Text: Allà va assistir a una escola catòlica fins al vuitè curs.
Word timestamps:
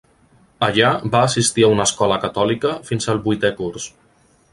Allà 0.67 0.87
va 1.15 1.19
assistir 1.25 1.65
a 1.67 1.69
una 1.73 1.85
escola 1.89 2.17
catòlica 2.23 2.73
fins 2.89 3.07
al 3.15 3.21
vuitè 3.27 3.53
curs. 3.61 3.87